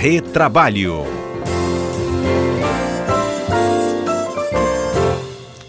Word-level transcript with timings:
Retrabalho. 0.00 1.04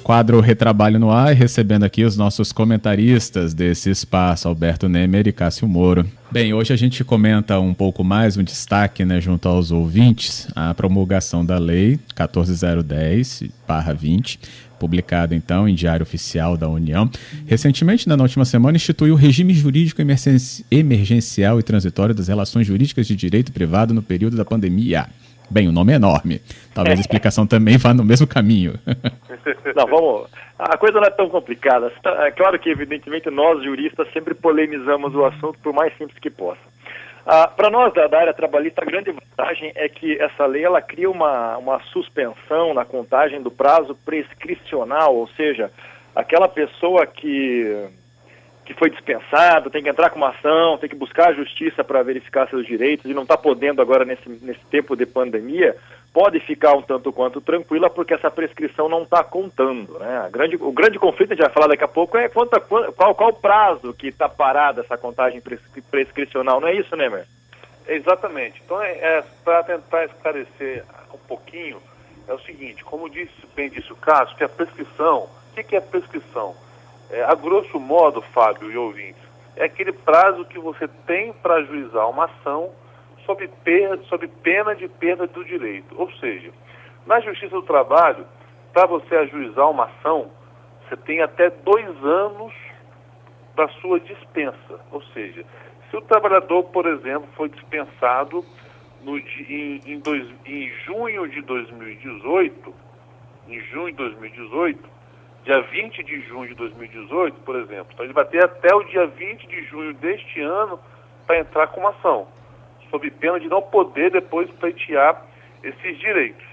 Quadro 0.04 0.40
Retrabalho 0.40 1.00
no 1.00 1.10
ar, 1.10 1.34
recebendo 1.34 1.84
aqui 1.84 2.04
os 2.04 2.16
nossos 2.16 2.52
comentaristas 2.52 3.56
desse 3.56 3.90
espaço, 3.90 4.48
Alberto 4.48 4.88
Nemer 4.88 5.28
e 5.28 5.32
Cássio 5.32 5.68
Moro. 5.68 6.06
Bem, 6.32 6.54
hoje 6.54 6.72
a 6.72 6.76
gente 6.76 7.04
comenta 7.04 7.60
um 7.60 7.74
pouco 7.74 8.04
mais, 8.04 8.38
um 8.38 8.44
destaque 8.44 9.04
né, 9.04 9.20
junto 9.20 9.50
aos 9.50 9.72
ouvintes, 9.72 10.48
a 10.56 10.76
promulgação 10.76 11.44
da 11.44 11.58
Lei 11.58 12.00
14010-20, 12.16 14.38
publicada 14.80 15.36
então 15.36 15.68
em 15.68 15.76
Diário 15.76 16.04
Oficial 16.04 16.58
da 16.58 16.68
União. 16.68 17.10
Recentemente, 17.46 18.08
né, 18.08 18.16
na 18.16 18.24
última 18.24 18.46
semana, 18.46 18.78
instituiu 18.78 19.14
o 19.14 19.18
regime 19.18 19.54
jurídico 19.54 20.02
emergencial 20.72 21.60
e 21.60 21.64
transitório 21.64 22.16
das 22.16 22.28
relações 22.28 22.66
jurídicas 22.66 23.06
de 23.06 23.16
direito 23.16 23.52
privado 23.52 23.94
no 23.94 24.02
período 24.02 24.38
da 24.38 24.46
pandemia. 24.46 25.08
Bem, 25.52 25.68
o 25.68 25.72
nome 25.72 25.94
é 25.94 25.96
enorme. 25.96 26.42
Talvez 26.74 27.00
a 27.00 27.02
explicação 27.02 27.46
também 27.46 27.78
vá 27.78 27.94
no 27.94 28.06
mesmo 28.06 28.28
caminho. 28.28 28.76
Não, 29.76 29.86
vamos. 29.88 30.30
A 30.58 30.78
coisa 30.78 31.00
não 31.00 31.08
é 31.08 31.10
tão 31.10 31.30
complicada. 31.30 31.92
É 32.26 32.32
claro 32.32 32.60
que, 32.60 32.70
evidentemente, 32.70 33.30
nós 33.30 33.64
juristas 33.64 34.12
sempre 34.12 34.34
polemizamos 34.34 35.16
o 35.16 35.26
assunto, 35.26 35.58
por 35.60 35.74
mais 35.74 35.98
simples 35.98 36.20
que 36.20 36.30
possa. 36.30 36.60
Ah, 37.26 37.48
Para 37.48 37.70
nós 37.70 37.94
da, 37.94 38.08
da, 38.08 38.20
área 38.20 38.34
trabalhista, 38.34 38.82
a 38.82 38.86
grande 38.86 39.12
vantagem 39.12 39.72
é 39.76 39.88
que 39.90 40.20
essa 40.20 40.46
lei 40.46 40.64
ela 40.64 40.82
cria 40.82 41.10
uma, 41.10 41.58
uma 41.58 41.80
suspensão 41.92 42.74
na 42.74 42.86
contagem 42.86 43.42
do 43.42 43.52
prazo 43.52 43.96
prescricional, 44.06 45.16
ou 45.16 45.28
seja, 45.30 45.72
aquela 46.16 46.48
pessoa 46.48 47.06
que 47.06 47.90
que 48.70 48.76
foi 48.76 48.92
dispensado, 48.92 49.72
tem 49.72 49.82
que 49.82 49.90
entrar 49.90 50.12
com 50.12 50.18
uma 50.18 50.30
ação, 50.30 50.78
tem 50.78 50.88
que 50.88 50.96
buscar 50.96 51.30
a 51.30 51.34
justiça 51.34 51.84
para 51.84 52.04
verificar 52.04 52.48
seus 52.48 52.68
direitos 52.68 53.10
e 53.10 53.16
não 53.16 53.24
está 53.24 53.36
podendo 53.36 53.82
agora 53.82 54.06
nesse, 54.06 54.30
nesse 54.30 54.64
tempo 54.70 54.96
de 54.96 55.08
pandemia, 55.08 55.76
pode 56.14 56.40
ficar 56.42 56.76
um 56.76 56.82
tanto 56.84 57.12
quanto 57.12 57.42
tranquila 57.42 57.90
porque 57.90 58.14
essa 58.14 58.30
prescrição 58.30 58.88
não 58.88 59.02
está 59.02 59.24
contando. 59.24 59.98
Né? 59.98 60.30
Grande, 60.32 60.56
o 60.58 60.72
grande 60.72 61.00
conflito, 61.00 61.32
a 61.32 61.36
gente 61.36 61.46
vai 61.46 61.52
falar 61.52 61.66
daqui 61.66 61.84
a 61.84 61.88
pouco, 61.88 62.16
é 62.16 62.30
quanto, 62.30 62.62
qual, 62.62 63.16
qual 63.16 63.30
o 63.32 63.42
prazo 63.42 63.92
que 63.92 64.10
está 64.10 64.30
parada 64.30 64.82
essa 64.82 64.96
contagem 64.96 65.42
prescri, 65.42 65.82
prescricional, 65.82 66.62
não 66.62 66.68
é 66.68 66.76
isso, 66.76 66.96
Nemer? 66.96 67.26
Exatamente. 67.88 68.62
Então, 68.64 68.80
é, 68.84 68.92
é 68.92 69.24
para 69.44 69.64
tentar 69.64 70.06
esclarecer 70.06 70.86
um 71.12 71.18
pouquinho, 71.28 71.82
é 72.28 72.34
o 72.36 72.40
seguinte, 72.42 72.84
como 72.84 73.10
disse, 73.10 73.34
bem 73.56 73.68
disse 73.68 73.92
o 73.92 73.96
Cássio, 73.96 74.38
que 74.38 74.44
a 74.44 74.50
prescrição, 74.50 75.24
o 75.24 75.56
que, 75.56 75.64
que 75.64 75.76
é 75.76 75.82
prescrição? 75.82 76.56
É, 77.10 77.24
a 77.24 77.34
grosso 77.34 77.80
modo, 77.80 78.22
Fábio 78.22 78.72
e 78.72 78.78
ouvintes, 78.78 79.22
é 79.56 79.66
aquele 79.66 79.92
prazo 79.92 80.46
que 80.46 80.60
você 80.60 80.88
tem 81.08 81.34
para 81.34 81.56
ajuizar 81.56 82.10
uma 82.10 82.26
ação 82.26 82.72
sob, 83.26 83.48
perda, 83.64 84.02
sob 84.04 84.28
pena 84.28 84.76
de 84.76 84.88
perda 84.88 85.28
do 85.28 85.44
direito. 85.44 85.94
Ou 85.98 86.12
seja, 86.14 86.52
na 87.06 87.20
Justiça 87.20 87.56
do 87.56 87.64
Trabalho, 87.64 88.26
para 88.74 88.86
você 88.86 89.16
ajuizar 89.16 89.70
uma 89.70 89.86
ação, 89.86 90.32
você 90.88 90.96
tem 90.98 91.22
até 91.22 91.50
dois 91.50 91.88
anos 92.04 92.54
da 93.56 93.68
sua 93.82 94.00
dispensa. 94.00 94.80
Ou 94.92 95.02
seja, 95.14 95.44
se 95.90 95.98
o 95.98 96.02
trabalhador, 96.02 96.64
por 96.66 96.86
exemplo, 96.86 97.28
foi 97.36 97.50
dispensado 97.50 98.46
no, 99.04 99.18
em, 99.18 99.82
em, 99.86 100.00
dois, 100.00 100.28
em 100.46 100.70
junho 100.86 101.28
de 101.28 101.42
2018, 101.42 102.74
em 103.50 103.60
junho 103.62 103.92
de 103.92 103.98
2018, 103.98 104.99
dia 105.44 105.62
20 105.62 106.04
de 106.04 106.22
junho 106.22 106.50
de 106.50 106.56
2018, 106.56 107.40
por 107.42 107.56
exemplo. 107.56 107.88
Então 107.94 108.06
ele 108.06 108.14
vai 108.14 108.26
ter 108.26 108.44
até 108.44 108.74
o 108.76 108.84
dia 108.84 109.08
20 109.08 109.48
de 109.48 109.64
junho 109.66 109.94
deste 109.96 110.42
ano 110.42 110.80
para 111.26 111.40
entrar 111.40 111.68
com 111.68 111.80
uma 111.80 111.92
ação, 111.92 112.28
sob 112.90 113.10
pena 113.12 113.40
de 113.40 113.48
não 113.48 113.62
poder 113.62 114.12
depois 114.12 114.50
pleitear 114.52 115.26
esses 115.64 115.98
direitos. 116.00 116.46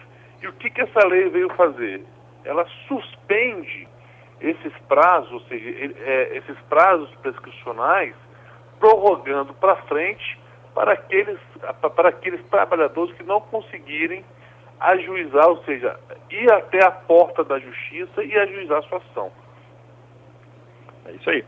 E 0.43 0.49
o 0.49 0.53
que, 0.53 0.71
que 0.71 0.83
essa 0.83 1.07
lei 1.07 1.29
veio 1.29 1.49
fazer? 1.55 2.03
Ela 2.45 2.67
suspende 2.87 3.89
esses 4.41 4.73
prazos, 4.87 5.33
ou 5.33 5.41
seja, 5.41 5.95
é, 5.99 6.37
esses 6.37 6.59
prazos 6.69 7.11
prescricionais, 7.17 8.15
prorrogando 8.79 9.55
para 9.55 9.77
frente 9.83 10.39
para 10.75 10.93
aqueles, 10.93 11.39
para 11.97 12.11
aqueles 12.11 12.45
trabalhadores 12.49 13.17
que 13.17 13.23
não 13.23 13.41
conseguirem 13.41 14.23
ajuizar, 14.81 15.49
ou 15.49 15.63
seja, 15.65 15.99
ir 16.31 16.53
até 16.53 16.85
a 16.85 16.91
porta 16.91 17.45
da 17.45 17.59
justiça 17.59 18.23
e 18.23 18.37
ajuizar 18.37 18.79
a 18.79 18.83
sua 18.83 18.99
ação. 18.99 19.33
É 21.07 21.13
isso 21.13 21.31
aí. 21.31 21.45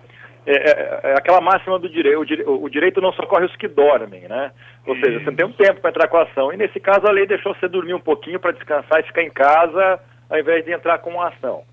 É, 0.47 0.53
é, 0.53 1.01
é 1.11 1.13
aquela 1.13 1.41
máxima 1.41 1.79
do 1.79 1.91
direito, 1.91 2.19
o, 2.47 2.65
o, 2.65 2.71
direito 2.71 3.01
não 3.03 3.13
socorre 3.13 3.45
os 3.45 3.57
que 3.57 3.69
dormem, 3.69 4.23
né? 4.23 4.53
Ou 4.87 4.95
isso. 4.95 5.05
seja, 5.05 5.25
você 5.25 5.33
tem 5.33 5.45
um 5.45 5.53
tempo 5.53 5.81
para 5.81 5.91
entrar 5.91 6.09
com 6.09 6.17
a 6.17 6.23
ação. 6.23 6.53
E 6.53 6.57
nesse 6.57 6.81
caso 6.81 7.07
a 7.07 7.11
lei 7.11 7.27
deixou 7.27 7.55
você 7.55 7.69
dormir 7.69 7.93
um 7.93 8.01
pouquinho 8.01 8.41
para 8.41 8.53
descansar 8.53 9.01
e 9.01 9.07
ficar 9.07 9.23
em 9.23 9.31
casa, 9.31 10.01
ao 10.31 10.39
invés 10.39 10.65
de 10.65 10.73
entrar 10.73 10.99
com 11.01 11.11
uma 11.11 11.29
ação. 11.29 11.65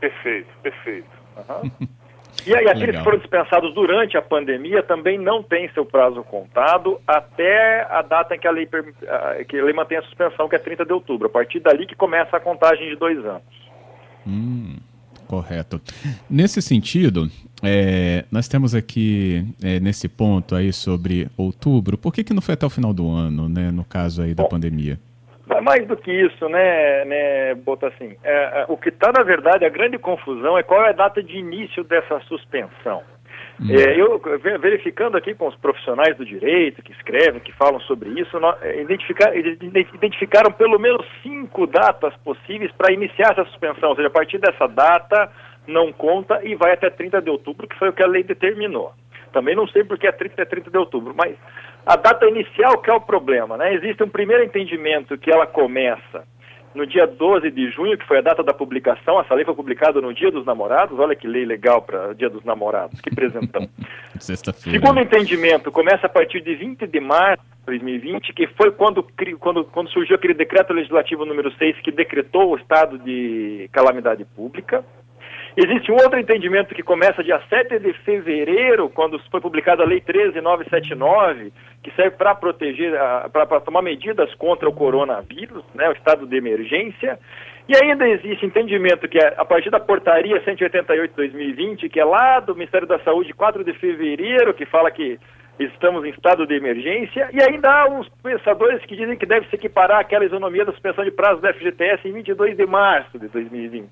Perfeito, 0.00 0.48
perfeito. 0.62 1.10
Uhum. 1.36 1.88
E 2.46 2.54
aí, 2.54 2.66
aqueles 2.66 2.88
Legal. 2.88 3.00
que 3.00 3.04
foram 3.04 3.18
dispensados 3.18 3.74
durante 3.74 4.16
a 4.16 4.22
pandemia 4.22 4.82
também 4.82 5.18
não 5.18 5.42
têm 5.42 5.68
seu 5.72 5.84
prazo 5.84 6.22
contado 6.24 7.00
até 7.06 7.86
a 7.90 8.02
data 8.02 8.34
em 8.34 8.38
que 8.38 8.46
a 8.46 8.50
lei, 8.50 8.68
que 9.48 9.58
a 9.58 9.64
lei 9.64 9.72
mantém 9.72 9.98
a 9.98 10.02
suspensão, 10.02 10.48
que 10.48 10.56
é 10.56 10.58
30 10.58 10.84
de 10.84 10.92
outubro. 10.92 11.26
A 11.28 11.30
partir 11.30 11.60
dali 11.60 11.86
que 11.86 11.94
começa 11.94 12.36
a 12.36 12.40
contagem 12.40 12.88
de 12.88 12.96
dois 12.96 13.18
anos. 13.18 13.42
Hum, 14.26 14.76
correto. 15.26 15.80
Nesse 16.28 16.60
sentido, 16.60 17.30
é, 17.62 18.24
nós 18.30 18.48
temos 18.48 18.74
aqui, 18.74 19.46
é, 19.62 19.78
nesse 19.78 20.08
ponto 20.08 20.54
aí 20.54 20.72
sobre 20.72 21.28
outubro, 21.36 21.96
por 21.96 22.12
que, 22.12 22.24
que 22.24 22.34
não 22.34 22.42
foi 22.42 22.54
até 22.54 22.66
o 22.66 22.70
final 22.70 22.92
do 22.92 23.08
ano, 23.08 23.48
né, 23.48 23.70
no 23.70 23.84
caso 23.84 24.22
aí 24.22 24.34
da 24.34 24.42
Bom, 24.42 24.48
pandemia? 24.48 24.98
Mais 25.62 25.86
do 25.86 25.96
que 25.96 26.10
isso, 26.10 26.48
né, 26.48 27.04
né 27.04 27.54
Bota 27.54 27.86
assim, 27.86 28.16
é, 28.24 28.62
é 28.62 28.66
o 28.68 28.76
que 28.76 28.88
está 28.88 29.12
na 29.12 29.22
verdade, 29.22 29.64
a 29.64 29.68
grande 29.68 29.96
confusão 29.96 30.58
é 30.58 30.62
qual 30.62 30.84
é 30.84 30.88
a 30.88 30.92
data 30.92 31.22
de 31.22 31.36
início 31.38 31.84
dessa 31.84 32.18
suspensão. 32.20 33.02
Hum. 33.60 33.70
É, 33.70 34.00
eu 34.00 34.20
verificando 34.60 35.16
aqui 35.16 35.34
com 35.34 35.46
os 35.46 35.54
profissionais 35.54 36.16
do 36.16 36.24
direito 36.24 36.82
que 36.82 36.90
escrevem, 36.90 37.40
que 37.40 37.52
falam 37.52 37.78
sobre 37.80 38.08
isso, 38.20 38.40
nós, 38.40 38.60
é, 38.62 38.82
identificar, 38.82 39.36
identificaram 39.36 40.50
pelo 40.50 40.80
menos 40.80 41.06
cinco 41.22 41.66
datas 41.66 42.12
possíveis 42.24 42.72
para 42.72 42.92
iniciar 42.92 43.30
essa 43.30 43.44
suspensão, 43.44 43.90
ou 43.90 43.96
seja, 43.96 44.08
a 44.08 44.10
partir 44.10 44.38
dessa 44.38 44.66
data 44.66 45.30
não 45.66 45.92
conta 45.92 46.40
e 46.42 46.56
vai 46.56 46.72
até 46.72 46.90
30 46.90 47.22
de 47.22 47.30
outubro, 47.30 47.68
que 47.68 47.78
foi 47.78 47.90
o 47.90 47.92
que 47.92 48.02
a 48.02 48.08
lei 48.08 48.24
determinou. 48.24 48.92
Também 49.32 49.54
não 49.54 49.66
sei 49.68 49.84
porque 49.84 50.06
é 50.06 50.12
30 50.12 50.42
é 50.42 50.44
30 50.44 50.70
de 50.70 50.78
outubro, 50.78 51.14
mas 51.16 51.36
a 51.84 51.96
data 51.96 52.26
inicial 52.26 52.78
que 52.80 52.90
é 52.90 52.94
o 52.94 53.00
problema, 53.00 53.56
né? 53.56 53.74
Existe 53.74 54.02
um 54.02 54.08
primeiro 54.08 54.44
entendimento 54.44 55.18
que 55.18 55.30
ela 55.30 55.46
começa 55.46 56.24
no 56.74 56.86
dia 56.86 57.06
12 57.06 57.50
de 57.50 57.70
junho, 57.70 57.98
que 57.98 58.06
foi 58.06 58.18
a 58.18 58.22
data 58.22 58.42
da 58.42 58.54
publicação, 58.54 59.20
essa 59.20 59.34
lei 59.34 59.44
foi 59.44 59.54
publicada 59.54 60.00
no 60.00 60.12
Dia 60.14 60.30
dos 60.30 60.46
Namorados, 60.46 60.98
olha 60.98 61.14
que 61.14 61.26
lei 61.26 61.44
legal 61.44 61.82
para 61.82 62.14
Dia 62.14 62.30
dos 62.30 62.44
Namorados, 62.44 63.00
que 63.00 63.14
presentão. 63.14 63.68
Sexta-feira. 64.18 64.78
Segundo 64.78 65.00
entendimento, 65.00 65.70
começa 65.70 66.06
a 66.06 66.08
partir 66.08 66.40
de 66.40 66.54
20 66.54 66.86
de 66.86 67.00
março 67.00 67.44
de 67.44 67.66
2020, 67.66 68.32
que 68.32 68.46
foi 68.48 68.70
quando, 68.70 69.06
quando, 69.38 69.64
quando 69.64 69.90
surgiu 69.90 70.16
aquele 70.16 70.34
decreto 70.34 70.72
legislativo 70.72 71.24
número 71.24 71.52
6 71.56 71.80
que 71.80 71.92
decretou 71.92 72.50
o 72.50 72.56
estado 72.56 72.98
de 72.98 73.68
calamidade 73.72 74.24
pública. 74.24 74.84
Existe 75.54 75.92
um 75.92 75.96
outro 75.96 76.18
entendimento 76.18 76.74
que 76.74 76.82
começa 76.82 77.22
dia 77.22 77.38
7 77.50 77.78
de 77.78 77.92
fevereiro, 78.04 78.88
quando 78.88 79.20
foi 79.30 79.38
publicada 79.38 79.82
a 79.82 79.86
Lei 79.86 80.00
13979, 80.00 81.52
que 81.82 81.90
serve 81.94 82.16
para 82.16 82.34
proteger, 82.34 82.94
para 83.30 83.60
tomar 83.60 83.82
medidas 83.82 84.34
contra 84.36 84.66
o 84.66 84.72
coronavírus, 84.72 85.62
né, 85.74 85.90
o 85.90 85.92
estado 85.92 86.26
de 86.26 86.36
emergência. 86.36 87.18
E 87.68 87.76
ainda 87.76 88.08
existe 88.08 88.46
entendimento 88.46 89.06
que 89.06 89.18
é 89.18 89.34
a 89.36 89.44
partir 89.44 89.68
da 89.68 89.78
portaria 89.78 90.42
188/2020, 90.42 91.88
que 91.90 92.00
é 92.00 92.04
lá 92.04 92.40
do 92.40 92.54
Ministério 92.54 92.88
da 92.88 92.98
Saúde, 93.00 93.34
4 93.34 93.62
de 93.62 93.74
fevereiro, 93.74 94.54
que 94.54 94.64
fala 94.64 94.90
que 94.90 95.18
estamos 95.60 96.04
em 96.04 96.08
estado 96.08 96.46
de 96.46 96.54
emergência, 96.54 97.28
e 97.30 97.42
ainda 97.42 97.70
há 97.70 97.86
uns 97.88 98.08
pensadores 98.22 98.82
que 98.86 98.96
dizem 98.96 99.16
que 99.16 99.26
deve 99.26 99.46
se 99.48 99.54
equiparar 99.54 100.00
aquela 100.00 100.24
isonomia 100.24 100.64
da 100.64 100.72
suspensão 100.72 101.04
de 101.04 101.10
prazo 101.10 101.40
do 101.40 101.52
FGTS 101.52 102.08
em 102.08 102.12
22 102.12 102.56
de 102.56 102.66
março 102.66 103.18
de 103.18 103.28
2020. 103.28 103.86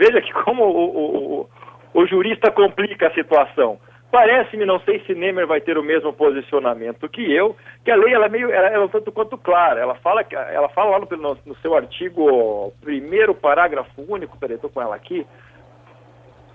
Veja 0.00 0.22
que 0.22 0.32
como 0.32 0.64
o, 0.64 1.42
o, 1.42 1.48
o, 1.92 2.06
jurista 2.06 2.50
complica 2.50 3.08
a 3.08 3.12
situação. 3.12 3.78
Parece-me, 4.10 4.64
não 4.64 4.80
sei 4.80 4.98
se 5.00 5.14
Nemer 5.14 5.46
vai 5.46 5.60
ter 5.60 5.76
o 5.76 5.82
mesmo 5.82 6.10
posicionamento 6.10 7.06
que 7.06 7.20
eu, 7.30 7.54
que 7.84 7.90
a 7.90 7.96
lei 7.96 8.14
ela 8.14 8.24
é 8.24 8.28
meio, 8.30 8.50
ela, 8.50 8.68
ela 8.68 8.82
é 8.82 8.86
um 8.86 8.88
tanto 8.88 9.12
quanto 9.12 9.36
clara. 9.36 9.78
Ela 9.78 9.94
fala, 9.96 10.24
ela 10.32 10.70
fala 10.70 10.96
lá 10.96 11.00
no, 11.00 11.38
no 11.44 11.54
seu 11.56 11.76
artigo, 11.76 12.72
primeiro 12.80 13.34
parágrafo 13.34 14.02
único, 14.08 14.38
peraí, 14.38 14.56
estou 14.56 14.70
com 14.70 14.80
ela 14.80 14.96
aqui, 14.96 15.26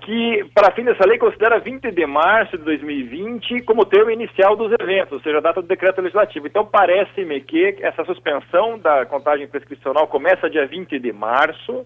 que, 0.01 0.43
para 0.55 0.73
fim 0.73 0.83
dessa 0.83 1.07
lei, 1.07 1.19
considera 1.19 1.59
20 1.59 1.91
de 1.91 2.05
março 2.07 2.57
de 2.57 2.63
2020 2.63 3.61
como 3.61 3.85
termo 3.85 4.09
inicial 4.09 4.55
dos 4.55 4.71
eventos, 4.71 5.13
ou 5.13 5.19
seja, 5.19 5.37
a 5.37 5.41
data 5.41 5.61
do 5.61 5.67
decreto 5.67 6.01
legislativo. 6.01 6.47
Então, 6.47 6.65
parece-me 6.65 7.39
que 7.41 7.77
essa 7.79 8.03
suspensão 8.05 8.79
da 8.79 9.05
contagem 9.05 9.47
prescricional 9.47 10.07
começa 10.07 10.49
dia 10.49 10.65
20 10.65 10.97
de 10.97 11.13
março 11.13 11.85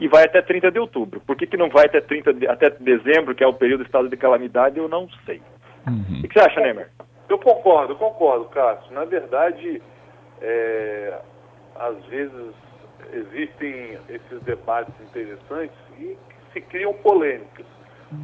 e 0.00 0.08
vai 0.08 0.24
até 0.24 0.40
30 0.40 0.70
de 0.70 0.78
outubro. 0.78 1.20
Por 1.20 1.36
que, 1.36 1.46
que 1.46 1.56
não 1.56 1.68
vai 1.68 1.86
até, 1.86 2.00
30 2.00 2.32
de, 2.34 2.46
até 2.46 2.70
dezembro, 2.70 3.34
que 3.34 3.42
é 3.42 3.46
o 3.46 3.54
período 3.54 3.82
do 3.82 3.86
estado 3.86 4.08
de 4.08 4.16
calamidade, 4.16 4.78
eu 4.78 4.88
não 4.88 5.08
sei. 5.26 5.42
Uhum. 5.86 6.20
O 6.24 6.28
que 6.28 6.32
você 6.32 6.40
acha, 6.40 6.60
Nemer? 6.60 6.90
Eu 7.28 7.38
concordo, 7.38 7.96
concordo, 7.96 8.46
Cássio. 8.46 8.92
Na 8.92 9.04
verdade, 9.04 9.82
é, 10.40 11.18
às 11.76 12.04
vezes 12.06 12.54
existem 13.12 13.98
esses 14.08 14.42
debates 14.42 14.94
interessantes 15.00 15.76
e 15.98 16.16
se 16.52 16.60
criam 16.60 16.92
polêmicas. 16.94 17.66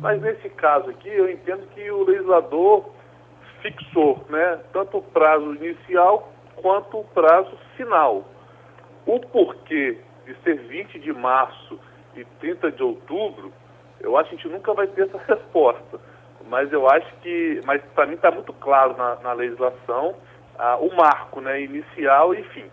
Mas 0.00 0.20
nesse 0.22 0.48
caso 0.50 0.90
aqui, 0.90 1.08
eu 1.08 1.30
entendo 1.30 1.66
que 1.74 1.90
o 1.90 2.04
legislador 2.04 2.90
fixou 3.60 4.24
né, 4.28 4.60
tanto 4.72 4.98
o 4.98 5.02
prazo 5.02 5.54
inicial 5.56 6.32
quanto 6.56 7.00
o 7.00 7.04
prazo 7.04 7.56
final. 7.76 8.24
O 9.06 9.20
porquê 9.20 9.98
de 10.24 10.34
ser 10.42 10.56
20 10.56 10.98
de 10.98 11.12
março 11.12 11.78
e 12.16 12.24
30 12.40 12.72
de 12.72 12.82
outubro, 12.82 13.52
eu 14.00 14.16
acho 14.16 14.30
que 14.30 14.34
a 14.36 14.38
gente 14.38 14.48
nunca 14.52 14.72
vai 14.74 14.86
ter 14.86 15.02
essa 15.08 15.18
resposta. 15.26 16.00
Mas 16.48 16.72
eu 16.72 16.88
acho 16.88 17.14
que, 17.22 17.60
mas 17.64 17.82
para 17.94 18.06
mim 18.06 18.14
está 18.14 18.30
muito 18.30 18.52
claro 18.52 18.96
na, 18.96 19.16
na 19.16 19.32
legislação 19.32 20.14
ah, 20.58 20.76
o 20.76 20.94
marco 20.94 21.40
né, 21.40 21.62
inicial 21.62 22.34
e 22.34 22.42
fim. 22.44 22.66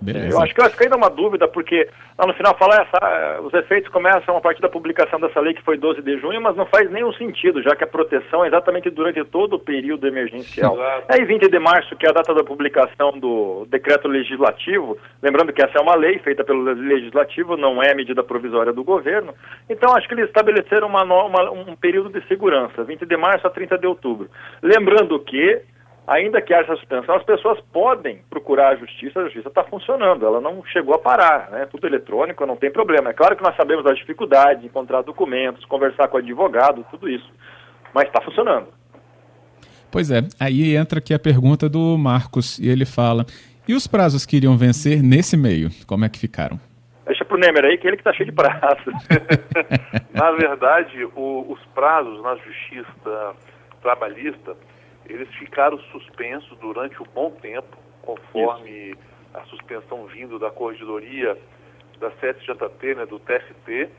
Beleza. 0.00 0.36
Eu 0.36 0.40
acho 0.40 0.54
que 0.54 0.60
vai 0.60 0.70
ficar 0.70 0.84
ainda 0.84 0.96
uma 0.96 1.10
dúvida, 1.10 1.48
porque 1.48 1.88
lá 2.16 2.26
no 2.26 2.34
final 2.34 2.56
fala 2.56 2.82
essa, 2.82 3.40
os 3.40 3.52
efeitos 3.52 3.90
começam 3.90 4.36
a 4.36 4.40
partir 4.40 4.60
da 4.60 4.68
publicação 4.68 5.18
dessa 5.18 5.40
lei, 5.40 5.54
que 5.54 5.62
foi 5.62 5.76
12 5.76 6.02
de 6.02 6.18
junho, 6.18 6.40
mas 6.40 6.56
não 6.56 6.66
faz 6.66 6.90
nenhum 6.90 7.12
sentido, 7.14 7.62
já 7.62 7.74
que 7.74 7.82
a 7.82 7.86
proteção 7.86 8.44
é 8.44 8.48
exatamente 8.48 8.90
durante 8.90 9.24
todo 9.24 9.56
o 9.56 9.58
período 9.58 10.06
emergencial. 10.06 10.74
Exato. 10.74 11.04
Aí 11.08 11.24
20 11.24 11.48
de 11.48 11.58
março, 11.58 11.96
que 11.96 12.06
é 12.06 12.10
a 12.10 12.12
data 12.12 12.32
da 12.32 12.44
publicação 12.44 13.18
do 13.18 13.66
decreto 13.68 14.06
legislativo, 14.06 14.96
lembrando 15.20 15.52
que 15.52 15.62
essa 15.62 15.78
é 15.78 15.80
uma 15.80 15.96
lei 15.96 16.18
feita 16.20 16.44
pelo 16.44 16.62
legislativo, 16.62 17.56
não 17.56 17.82
é 17.82 17.92
medida 17.94 18.22
provisória 18.22 18.72
do 18.72 18.84
governo, 18.84 19.34
então 19.68 19.96
acho 19.96 20.06
que 20.06 20.14
eles 20.14 20.26
estabeleceram 20.26 20.86
uma, 20.86 21.02
uma, 21.02 21.50
um 21.50 21.74
período 21.74 22.08
de 22.08 22.26
segurança, 22.28 22.84
20 22.84 23.04
de 23.04 23.16
março 23.16 23.46
a 23.46 23.50
30 23.50 23.78
de 23.78 23.86
outubro. 23.86 24.30
Lembrando 24.62 25.18
que 25.20 25.60
ainda 26.08 26.40
que 26.40 26.54
haja 26.54 26.74
suspensão, 26.74 27.14
as 27.14 27.22
pessoas 27.22 27.60
podem 27.70 28.20
procurar 28.30 28.70
a 28.70 28.76
justiça, 28.76 29.20
a 29.20 29.24
justiça 29.24 29.48
está 29.48 29.62
funcionando, 29.62 30.24
ela 30.24 30.40
não 30.40 30.64
chegou 30.64 30.94
a 30.94 30.98
parar, 30.98 31.50
né? 31.50 31.66
Tudo 31.70 31.86
eletrônico, 31.86 32.46
não 32.46 32.56
tem 32.56 32.72
problema. 32.72 33.10
É 33.10 33.12
claro 33.12 33.36
que 33.36 33.42
nós 33.42 33.54
sabemos 33.54 33.84
das 33.84 33.98
dificuldades, 33.98 34.64
encontrar 34.64 35.02
documentos, 35.02 35.64
conversar 35.66 36.08
com 36.08 36.16
o 36.16 36.20
advogado, 36.20 36.84
tudo 36.90 37.08
isso, 37.08 37.30
mas 37.94 38.06
está 38.06 38.22
funcionando. 38.22 38.68
Pois 39.92 40.10
é, 40.10 40.20
aí 40.40 40.74
entra 40.74 40.98
aqui 40.98 41.12
a 41.12 41.18
pergunta 41.18 41.68
do 41.68 41.96
Marcos, 41.98 42.58
e 42.58 42.68
ele 42.68 42.86
fala: 42.86 43.26
e 43.66 43.74
os 43.74 43.86
prazos 43.86 44.24
que 44.24 44.36
iriam 44.36 44.56
vencer 44.56 45.02
nesse 45.02 45.36
meio, 45.36 45.68
como 45.86 46.04
é 46.04 46.08
que 46.08 46.18
ficaram? 46.18 46.58
Deixa 47.06 47.24
para 47.24 47.36
o 47.36 47.40
Nemer 47.40 47.64
aí, 47.64 47.78
que 47.78 47.86
é 47.86 47.90
ele 47.90 47.96
que 47.96 48.02
está 48.02 48.12
cheio 48.12 48.30
de 48.30 48.34
prazos. 48.34 48.94
na 50.12 50.30
verdade, 50.32 51.04
o, 51.16 51.52
os 51.52 51.60
prazos 51.74 52.22
na 52.22 52.36
justiça 52.36 53.34
trabalhista 53.82 54.54
eles 55.08 55.28
ficaram 55.36 55.78
suspensos 55.78 56.56
durante 56.58 57.00
um 57.02 57.06
bom 57.14 57.30
tempo, 57.30 57.76
conforme 58.02 58.90
Isso. 58.90 58.98
a 59.34 59.40
suspensão 59.44 60.06
vindo 60.06 60.38
da 60.38 60.50
corregedoria 60.50 61.38
da 61.98 62.10
CSJT, 62.10 62.94
né, 62.94 63.06
do 63.06 63.18
TST, 63.18 63.90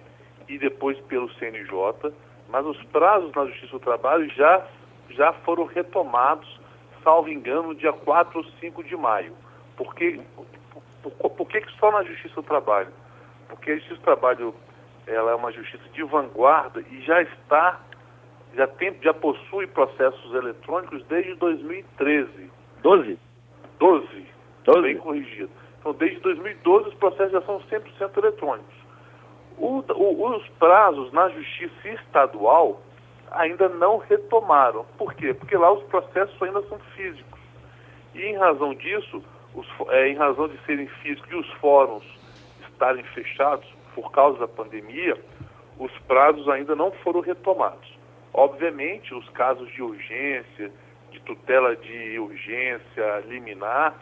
e 0.47 0.57
depois 0.57 0.97
pelo 1.01 1.29
CNJ, 1.33 2.13
mas 2.47 2.65
os 2.65 2.81
prazos 2.85 3.31
na 3.33 3.45
Justiça 3.45 3.73
do 3.73 3.79
Trabalho 3.79 4.29
já, 4.33 4.65
já 5.09 5.33
foram 5.33 5.65
retomados, 5.65 6.59
salvo 7.03 7.29
engano, 7.29 7.75
dia 7.75 7.93
4 7.93 8.39
ou 8.39 8.45
5 8.59 8.83
de 8.83 8.95
maio. 8.95 9.33
Por 9.75 9.93
que, 9.93 10.19
por, 11.03 11.11
por, 11.11 11.29
por 11.31 11.47
que 11.47 11.63
só 11.79 11.91
na 11.91 12.03
Justiça 12.03 12.35
do 12.35 12.43
Trabalho? 12.43 12.91
Porque 13.47 13.71
a 13.71 13.75
Justiça 13.75 13.95
do 13.95 14.03
Trabalho 14.03 14.55
ela 15.09 15.31
é 15.31 15.35
uma 15.35 15.51
justiça 15.51 15.83
de 15.89 16.03
vanguarda 16.03 16.81
e 16.91 17.01
já 17.01 17.21
está 17.21 17.79
já, 18.55 18.67
tem, 18.67 18.95
já 19.01 19.13
possui 19.13 19.67
processos 19.67 20.33
eletrônicos 20.33 21.03
desde 21.05 21.35
2013. 21.35 22.51
12? 22.81 23.19
12. 23.79 24.25
12. 24.63 24.81
Bem 24.81 24.97
corrigido. 24.97 25.49
Então, 25.79 25.93
desde 25.93 26.19
2012, 26.19 26.89
os 26.89 26.95
processos 26.95 27.31
já 27.31 27.41
são 27.41 27.59
100% 27.61 28.17
eletrônicos. 28.17 28.75
O, 29.57 29.83
o, 29.93 30.35
os 30.35 30.47
prazos 30.59 31.11
na 31.11 31.29
justiça 31.29 31.89
estadual 31.89 32.81
ainda 33.31 33.69
não 33.69 33.97
retomaram. 33.97 34.85
Por 34.97 35.13
quê? 35.13 35.33
Porque 35.33 35.55
lá 35.55 35.71
os 35.71 35.83
processos 35.83 36.41
ainda 36.41 36.61
são 36.63 36.79
físicos. 36.95 37.39
E 38.15 38.21
em 38.23 38.37
razão 38.37 38.73
disso, 38.73 39.23
os, 39.53 39.67
é, 39.89 40.09
em 40.09 40.15
razão 40.15 40.47
de 40.47 40.57
serem 40.65 40.87
físicos 40.87 41.31
e 41.31 41.35
os 41.35 41.49
fóruns 41.53 42.03
estarem 42.69 43.03
fechados 43.03 43.67
por 43.93 44.11
causa 44.11 44.39
da 44.39 44.47
pandemia, 44.47 45.17
os 45.77 45.91
prazos 45.99 46.47
ainda 46.49 46.75
não 46.75 46.91
foram 46.91 47.19
retomados. 47.19 47.98
Obviamente, 48.33 49.13
os 49.13 49.27
casos 49.29 49.71
de 49.73 49.81
urgência, 49.81 50.71
de 51.11 51.19
tutela 51.21 51.75
de 51.75 52.19
urgência 52.19 53.23
liminar, 53.27 53.95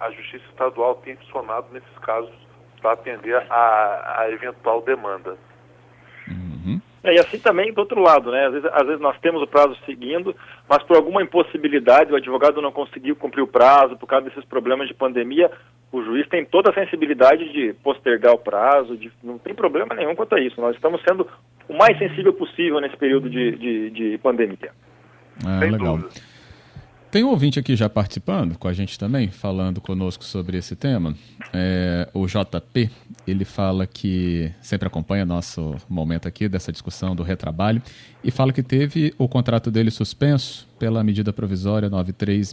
a 0.00 0.10
Justiça 0.10 0.44
Estadual 0.50 0.96
tem 0.96 1.16
funcionado 1.16 1.66
nesses 1.72 1.98
casos 1.98 2.32
para 2.80 2.92
atender 2.92 3.36
a, 3.50 4.20
a, 4.20 4.30
eventual 4.30 4.82
demanda. 4.82 5.36
Uhum. 6.28 6.80
É, 7.02 7.14
e 7.14 7.18
assim 7.18 7.38
também 7.38 7.72
do 7.72 7.78
outro 7.78 8.00
lado, 8.00 8.30
né? 8.30 8.46
Às 8.46 8.52
vezes, 8.52 8.70
às 8.72 8.86
vezes, 8.86 9.00
nós 9.00 9.18
temos 9.20 9.42
o 9.42 9.46
prazo 9.46 9.76
seguindo, 9.86 10.34
mas 10.68 10.82
por 10.82 10.96
alguma 10.96 11.22
impossibilidade 11.22 12.12
o 12.12 12.16
advogado 12.16 12.60
não 12.60 12.72
conseguiu 12.72 13.16
cumprir 13.16 13.42
o 13.42 13.46
prazo 13.46 13.96
por 13.96 14.06
causa 14.06 14.28
desses 14.28 14.44
problemas 14.44 14.88
de 14.88 14.94
pandemia, 14.94 15.50
o 15.92 16.02
juiz 16.02 16.28
tem 16.28 16.44
toda 16.44 16.70
a 16.70 16.74
sensibilidade 16.74 17.52
de 17.52 17.72
postergar 17.74 18.34
o 18.34 18.38
prazo, 18.38 18.96
de, 18.96 19.12
não 19.22 19.38
tem 19.38 19.54
problema 19.54 19.94
nenhum 19.94 20.14
quanto 20.14 20.34
a 20.34 20.40
isso. 20.40 20.60
Nós 20.60 20.74
estamos 20.74 21.00
sendo 21.08 21.28
o 21.68 21.76
mais 21.76 21.98
sensível 21.98 22.32
possível 22.32 22.80
nesse 22.80 22.96
período 22.96 23.28
de, 23.30 23.56
de, 23.56 23.90
de 23.90 24.18
pandemia. 24.18 24.70
Ah, 25.44 25.60
legal. 25.60 25.98
Dúvida. 25.98 26.34
Tem 27.14 27.22
um 27.22 27.28
ouvinte 27.28 27.60
aqui 27.60 27.76
já 27.76 27.88
participando 27.88 28.58
com 28.58 28.66
a 28.66 28.72
gente 28.72 28.98
também, 28.98 29.28
falando 29.28 29.80
conosco 29.80 30.24
sobre 30.24 30.58
esse 30.58 30.74
tema. 30.74 31.14
É, 31.52 32.08
o 32.12 32.26
JP, 32.26 32.90
ele 33.24 33.44
fala 33.44 33.86
que 33.86 34.52
sempre 34.60 34.88
acompanha 34.88 35.24
nosso 35.24 35.76
momento 35.88 36.26
aqui 36.26 36.48
dessa 36.48 36.72
discussão 36.72 37.14
do 37.14 37.22
retrabalho 37.22 37.80
e 38.24 38.32
fala 38.32 38.52
que 38.52 38.64
teve 38.64 39.14
o 39.16 39.28
contrato 39.28 39.70
dele 39.70 39.92
suspenso 39.92 40.68
pela 40.76 41.04
medida 41.04 41.32
provisória 41.32 41.88
936 41.88 42.52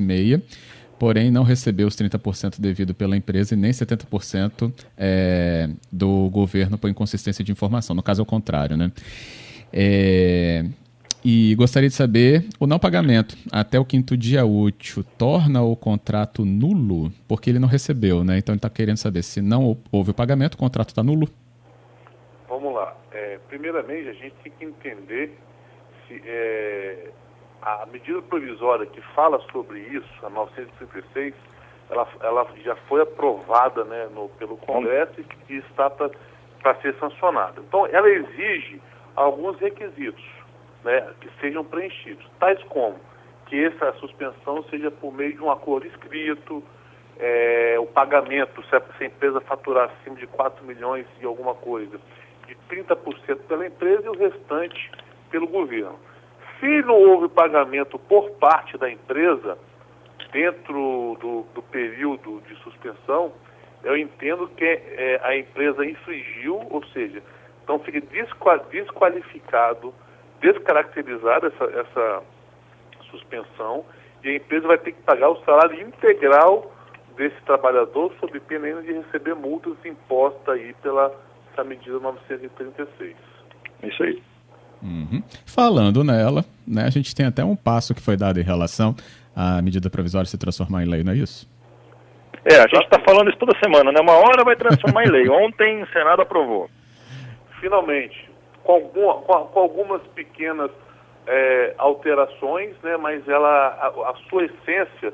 porém 1.01 1.31
não 1.31 1.41
recebeu 1.41 1.87
os 1.87 1.95
30% 1.95 2.61
devido 2.61 2.93
pela 2.93 3.17
empresa 3.17 3.55
e 3.55 3.57
nem 3.57 3.71
70% 3.71 4.71
é, 4.95 5.67
do 5.91 6.29
governo 6.29 6.77
por 6.77 6.91
inconsistência 6.91 7.43
de 7.43 7.51
informação. 7.51 7.95
No 7.95 8.03
caso, 8.03 8.21
é 8.21 8.23
o 8.23 8.25
contrário, 8.25 8.77
né? 8.77 8.91
É, 9.73 10.63
e 11.25 11.55
gostaria 11.55 11.89
de 11.89 11.95
saber, 11.95 12.45
o 12.59 12.67
não 12.67 12.77
pagamento 12.77 13.35
até 13.51 13.79
o 13.79 13.83
quinto 13.83 14.15
dia 14.15 14.45
útil 14.45 15.03
torna 15.17 15.63
o 15.63 15.75
contrato 15.75 16.45
nulo? 16.45 17.11
Porque 17.27 17.49
ele 17.49 17.57
não 17.57 17.67
recebeu, 17.67 18.23
né? 18.23 18.37
Então 18.37 18.53
ele 18.53 18.59
está 18.59 18.69
querendo 18.69 18.97
saber 18.97 19.23
se 19.23 19.41
não 19.41 19.75
houve 19.91 20.11
o 20.11 20.13
pagamento, 20.13 20.53
o 20.53 20.57
contrato 20.59 20.89
está 20.89 21.01
nulo? 21.01 21.27
Vamos 22.47 22.75
lá. 22.75 22.95
É, 23.11 23.39
primeiramente, 23.49 24.07
a 24.07 24.13
gente 24.13 24.35
tem 24.43 24.51
que 24.51 24.65
entender 24.65 25.35
se, 26.07 26.21
é, 26.23 27.09
a 27.61 27.85
medida 27.85 28.21
provisória 28.23 28.85
que 28.85 29.01
fala 29.13 29.39
sobre 29.51 29.79
isso, 29.79 30.25
a 30.25 30.29
936, 30.29 31.33
ela, 31.89 32.07
ela 32.21 32.47
já 32.63 32.75
foi 32.87 33.01
aprovada 33.01 33.83
né, 33.83 34.09
no, 34.13 34.29
pelo 34.29 34.57
Congresso 34.57 35.13
e 35.49 35.57
está 35.57 35.89
para 35.89 36.75
ser 36.81 36.95
sancionada. 36.95 37.61
Então, 37.61 37.85
ela 37.87 38.09
exige 38.09 38.81
alguns 39.15 39.59
requisitos 39.59 40.23
né, 40.83 41.13
que 41.19 41.29
sejam 41.39 41.63
preenchidos, 41.63 42.25
tais 42.39 42.61
como 42.63 42.97
que 43.45 43.65
essa 43.65 43.91
suspensão 43.93 44.63
seja 44.69 44.89
por 44.89 45.13
meio 45.13 45.33
de 45.33 45.43
um 45.43 45.51
acordo 45.51 45.85
escrito, 45.85 46.63
é, 47.19 47.75
o 47.77 47.85
pagamento, 47.85 48.63
se 48.65 48.75
a, 48.75 48.81
se 48.97 49.03
a 49.03 49.07
empresa 49.07 49.41
faturar 49.41 49.91
acima 49.91 50.15
de 50.15 50.25
4 50.25 50.65
milhões 50.65 51.05
e 51.19 51.25
alguma 51.25 51.53
coisa, 51.53 51.99
de 52.47 52.55
30% 52.69 53.39
pela 53.47 53.67
empresa 53.67 54.03
e 54.05 54.09
o 54.09 54.17
restante 54.17 54.91
pelo 55.29 55.47
governo. 55.47 55.99
Se 56.61 56.81
não 56.83 56.93
houve 56.93 57.27
pagamento 57.27 57.97
por 57.97 58.29
parte 58.33 58.77
da 58.77 58.89
empresa 58.89 59.57
dentro 60.31 61.17
do, 61.19 61.41
do 61.55 61.61
período 61.63 62.39
de 62.47 62.55
suspensão, 62.57 63.33
eu 63.83 63.97
entendo 63.97 64.47
que 64.47 64.63
é, 64.63 65.19
a 65.23 65.35
empresa 65.35 65.83
infringiu, 65.83 66.61
ou 66.69 66.85
seja, 66.93 67.21
então 67.63 67.79
fica 67.79 67.99
desqualificado, 68.69 69.91
descaracterizada 70.39 71.47
essa, 71.47 71.63
essa 71.79 72.23
suspensão 73.09 73.83
e 74.23 74.29
a 74.29 74.35
empresa 74.35 74.67
vai 74.67 74.77
ter 74.77 74.91
que 74.91 75.01
pagar 75.01 75.29
o 75.29 75.43
salário 75.43 75.81
integral 75.81 76.71
desse 77.15 77.41
trabalhador 77.41 78.13
sob 78.19 78.39
pena 78.41 78.83
de 78.83 78.93
receber 78.93 79.33
multas 79.33 79.73
impostas 79.83 80.55
aí 80.55 80.75
pela 80.75 81.11
essa 81.51 81.63
medida 81.63 81.99
936. 81.99 83.17
Isso 83.83 84.03
aí. 84.03 84.30
Uhum. 84.81 85.21
Falando 85.45 86.03
nela, 86.03 86.43
né, 86.67 86.85
a 86.85 86.89
gente 86.89 87.13
tem 87.15 87.25
até 87.25 87.43
um 87.43 87.55
passo 87.55 87.93
que 87.93 88.01
foi 88.01 88.17
dado 88.17 88.39
em 88.39 88.43
relação 88.43 88.95
à 89.35 89.61
medida 89.61 89.89
provisória 89.89 90.25
se 90.27 90.37
transformar 90.37 90.83
em 90.83 90.87
lei, 90.87 91.03
não 91.03 91.13
é 91.13 91.17
isso? 91.17 91.49
É, 92.43 92.55
a 92.55 92.67
gente 92.67 92.83
está 92.83 92.99
falando 93.05 93.29
isso 93.29 93.37
toda 93.37 93.57
semana, 93.59 93.91
né? 93.91 93.99
Uma 94.01 94.13
hora 94.13 94.43
vai 94.43 94.55
transformar 94.55 95.03
em 95.05 95.11
lei. 95.11 95.29
Ontem 95.29 95.83
o 95.83 95.87
Senado 95.87 96.23
aprovou. 96.23 96.69
Finalmente, 97.59 98.29
com, 98.63 98.73
alguma, 98.73 99.13
com, 99.15 99.33
com 99.45 99.59
algumas 99.59 100.01
pequenas 100.15 100.71
é, 101.27 101.75
alterações, 101.77 102.73
né? 102.81 102.97
Mas 102.97 103.27
ela, 103.27 103.47
a, 103.47 103.87
a 104.09 104.15
sua 104.27 104.45
essência 104.45 105.13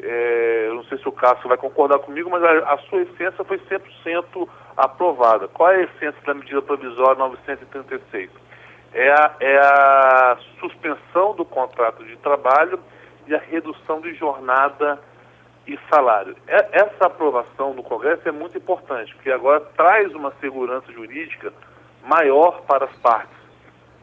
é, 0.00 0.64
eu 0.68 0.74
não 0.74 0.84
sei 0.84 0.98
se 0.98 1.08
o 1.08 1.12
Cássio 1.12 1.48
vai 1.48 1.56
concordar 1.56 1.98
comigo, 2.00 2.30
mas 2.30 2.42
a, 2.42 2.74
a 2.74 2.78
sua 2.88 3.02
essência 3.02 3.44
foi 3.44 3.58
100% 3.58 4.48
aprovada. 4.76 5.48
Qual 5.48 5.70
é 5.70 5.76
a 5.76 5.82
essência 5.82 6.20
da 6.26 6.34
medida 6.34 6.62
provisória 6.62 7.14
936? 7.16 8.30
É 8.94 9.10
a, 9.10 9.34
é 9.40 9.58
a 9.58 10.38
suspensão 10.60 11.34
do 11.34 11.44
contrato 11.44 12.04
de 12.04 12.16
trabalho 12.18 12.78
e 13.26 13.34
a 13.34 13.38
redução 13.38 14.00
de 14.00 14.14
jornada 14.14 14.98
e 15.66 15.78
salário. 15.88 16.36
É, 16.46 16.68
essa 16.72 17.06
aprovação 17.06 17.74
do 17.74 17.82
Congresso 17.82 18.28
é 18.28 18.32
muito 18.32 18.58
importante, 18.58 19.14
porque 19.14 19.30
agora 19.30 19.60
traz 19.76 20.14
uma 20.14 20.32
segurança 20.40 20.90
jurídica 20.92 21.52
maior 22.04 22.62
para 22.62 22.86
as 22.86 22.96
partes. 22.96 23.36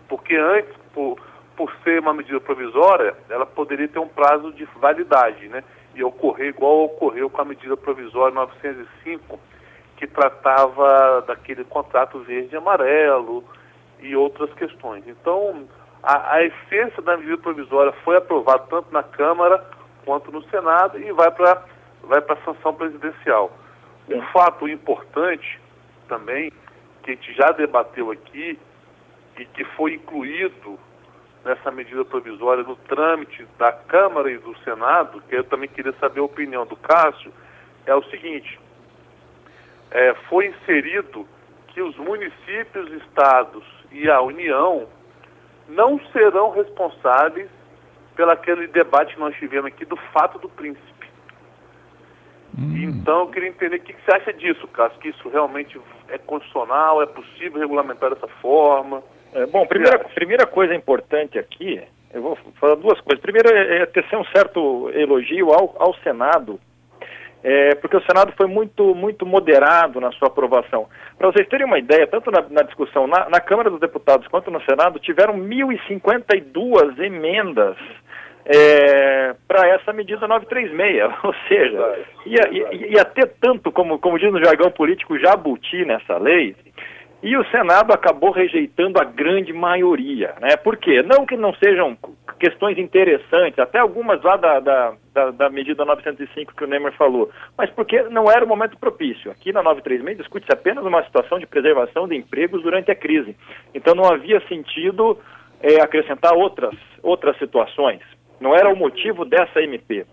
Porque 0.08 0.36
antes, 0.36 0.74
por, 0.94 1.20
por 1.56 1.72
ser 1.84 2.00
uma 2.00 2.14
medida 2.14 2.40
provisória, 2.40 3.16
ela 3.30 3.46
poderia 3.46 3.88
ter 3.88 4.00
um 4.00 4.08
prazo 4.08 4.52
de 4.54 4.66
validade, 4.80 5.48
né? 5.50 5.64
E 5.94 6.04
ocorrer 6.04 6.50
igual 6.50 6.86
ocorreu 6.86 7.30
com 7.30 7.42
a 7.42 7.46
medida 7.46 7.76
provisória 7.76 8.34
905, 8.34 9.40
que 9.98 10.08
tratava 10.08 11.22
daquele 11.28 11.64
contrato 11.66 12.20
verde 12.20 12.56
e 12.56 12.58
amarelo 12.58 13.44
e 14.02 14.16
outras 14.16 14.52
questões. 14.54 15.08
Então, 15.08 15.68
a, 16.02 16.36
a 16.36 16.44
essência 16.44 17.02
da 17.02 17.18
medida 17.18 17.38
provisória 17.38 17.92
foi 18.04 18.18
aprovada 18.18 18.64
tanto 18.70 18.92
na 18.92 19.04
Câmara 19.04 19.64
quanto 20.06 20.32
no 20.32 20.42
Senado 20.50 20.98
e 20.98 21.12
vai 21.12 21.32
para 21.32 21.64
vai 22.04 22.20
a 22.20 22.36
sanção 22.46 22.74
presidencial. 22.74 23.52
Um 24.08 24.22
fato 24.34 24.68
importante 24.68 25.60
também, 26.08 26.52
que 27.04 27.12
a 27.12 27.14
gente 27.14 27.34
já 27.34 27.52
debateu 27.52 28.10
aqui 28.10 28.58
e 29.38 29.46
que 29.46 29.64
foi 29.64 29.94
incluído 29.94 30.80
nessa 31.46 31.72
medida 31.72 32.04
provisória 32.04 32.64
no 32.64 32.76
trâmite 32.76 33.46
da 33.58 33.72
Câmara 33.72 34.32
e 34.32 34.38
do 34.38 34.58
Senado, 34.60 35.22
que 35.30 35.36
eu 35.36 35.44
também 35.44 35.70
queria 35.70 35.94
saber 35.94 36.20
a 36.20 36.24
opinião 36.24 36.66
do 36.66 36.76
Cássio, 36.76 37.32
é 37.86 37.94
o 37.94 38.04
seguinte, 38.06 38.60
é, 39.92 40.14
foi 40.28 40.48
inserido 40.48 41.28
que 41.68 41.82
os 41.82 41.96
municípios, 41.98 42.92
estados 43.04 43.64
e 43.92 44.10
a 44.10 44.22
União 44.22 44.88
não 45.68 46.00
serão 46.12 46.52
responsáveis 46.52 47.50
pelo 48.16 48.32
aquele 48.32 48.68
debate 48.68 49.14
que 49.14 49.20
nós 49.20 49.36
tivemos 49.36 49.68
aqui 49.68 49.86
do 49.86 49.96
fato 50.12 50.40
do 50.40 50.50
príncipe. 50.50 51.08
Hum. 52.58 52.76
Então, 52.78 53.22
eu 53.22 53.28
queria 53.28 53.50
entender 53.50 53.78
o 53.78 53.80
que, 53.80 53.94
você 53.94 54.16
acha 54.16 54.34
disso, 54.34 54.68
Cássio, 54.68 55.00
que 55.00 55.10
isso 55.10 55.30
realmente 55.30 55.80
é 56.10 56.18
constitucional, 56.18 57.02
é 57.02 57.06
possível 57.06 57.60
regulamentar 57.60 58.14
dessa 58.14 58.28
forma? 58.42 59.02
É, 59.34 59.46
bom, 59.46 59.66
primeira, 59.66 60.00
primeira 60.00 60.46
coisa 60.46 60.74
importante 60.76 61.38
aqui, 61.38 61.82
eu 62.14 62.22
vou 62.22 62.36
falar 62.60 62.76
duas 62.76 63.00
coisas. 63.02 63.22
Primeiro 63.22 63.56
é, 63.56 63.84
é 63.84 63.86
tecer 63.86 64.18
um 64.18 64.26
certo 64.26 64.90
elogio 64.94 65.52
ao, 65.54 65.76
ao 65.80 65.94
Senado, 66.00 66.60
é, 67.44 67.76
porque 67.76 67.96
o 67.96 68.02
Senado 68.02 68.34
foi 68.36 68.48
muito, 68.48 68.94
muito 68.94 69.26
moderado 69.26 70.02
na 70.02 70.12
sua 70.12 70.28
aprovação. 70.28 70.88
Para 71.18 71.32
vocês 71.32 71.48
terem 71.48 71.66
uma 71.66 71.80
ideia, 71.80 72.06
tanto 72.08 72.30
na, 72.32 72.46
na 72.50 72.64
discussão 72.64 73.08
na, 73.08 73.30
na, 73.30 73.40
Câmara 73.40 73.70
dos 73.70 73.80
Deputados 73.80 74.28
quanto 74.28 74.52
no 74.52 74.62
Senado, 74.64 75.00
tiveram 75.00 75.36
1.052 75.36 77.00
emendas 77.00 77.78
é, 78.46 79.36
para 79.48 79.68
essa 79.70 79.94
medida 79.94 80.28
936, 80.28 81.14
ou 81.24 81.34
seja, 81.48 82.06
ia, 82.26 82.50
ia, 82.52 82.88
ia, 82.98 83.06
ter 83.06 83.32
tanto, 83.40 83.72
como, 83.72 84.00
como 84.00 84.20
diz 84.20 84.32
no 84.32 84.44
jargão 84.44 84.72
político, 84.72 85.18
jabuti 85.18 85.86
nessa 85.86 86.18
lei, 86.18 86.56
e 87.22 87.36
o 87.38 87.46
Senado 87.52 87.94
acabou 87.94 88.32
rejeitando 88.32 89.00
a 89.00 89.04
grande 89.04 89.52
maioria. 89.52 90.34
Né? 90.42 90.56
Por 90.58 90.78
quê? 90.78 91.04
Não 91.04 91.26
que 91.26 91.36
não 91.36 91.54
sejam 91.56 91.98
questões 92.40 92.78
interessantes, 92.78 93.60
até 93.60 93.80
algumas 93.80 94.22
lá 94.24 94.38
da, 94.38 94.60
da, 94.60 94.94
da, 95.14 95.32
da 95.32 95.50
medida 95.50 95.84
905 95.84 96.56
que 96.56 96.64
o 96.64 96.68
Neymar 96.68 96.94
falou, 96.94 97.30
mas 97.58 97.70
porque 97.72 98.02
não 98.04 98.32
era 98.32 98.44
o 98.44 98.48
momento 98.48 98.78
propício. 98.78 99.30
Aqui 99.30 99.52
na 99.52 99.62
936 99.62 100.18
discute-se 100.18 100.54
apenas 100.54 100.86
uma 100.86 101.04
situação 101.04 101.38
de 101.38 101.46
preservação 101.46 102.08
de 102.08 102.16
empregos 102.16 102.64
durante 102.64 102.90
a 102.90 102.96
crise. 102.96 103.36
Então 103.74 103.94
não 103.94 104.06
havia 104.06 104.40
sentido 104.48 105.18
é, 105.62 105.82
acrescentar 105.82 106.34
outras, 106.34 106.76
outras 107.04 107.38
situações. 107.38 108.02
Não 108.40 108.56
era 108.56 108.72
o 108.72 108.76
motivo 108.76 109.26
dessa 109.26 109.62
MP. 109.62 110.06